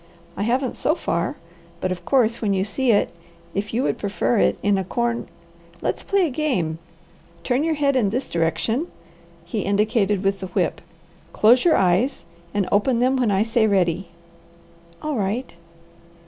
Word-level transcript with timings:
"I 0.35 0.41
haven't 0.41 0.75
so 0.75 0.95
far, 0.95 1.35
but 1.79 1.91
of 1.91 2.05
course, 2.05 2.41
when 2.41 2.55
you 2.55 2.63
see 2.63 2.89
it, 2.91 3.11
if 3.53 3.71
you 3.71 3.83
would 3.83 3.99
prefer 3.99 4.39
it 4.39 4.57
in 4.63 4.79
a 4.79 4.83
corn 4.83 5.27
Let's 5.79 6.01
play 6.01 6.25
a 6.25 6.31
game! 6.31 6.79
Turn 7.43 7.63
your 7.63 7.75
head 7.75 7.95
in 7.95 8.09
this 8.09 8.27
direction," 8.27 8.87
he 9.45 9.61
indicated 9.61 10.23
with 10.23 10.39
the 10.39 10.47
whip, 10.47 10.81
"close 11.33 11.63
your 11.63 11.75
eyes, 11.77 12.23
and 12.51 12.67
open 12.71 12.97
them 12.97 13.15
when 13.15 13.29
I 13.29 13.43
say 13.43 13.67
ready." 13.67 14.07
"All 15.03 15.17
right!" 15.17 15.55